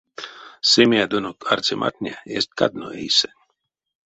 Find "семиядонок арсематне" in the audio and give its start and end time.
0.71-2.13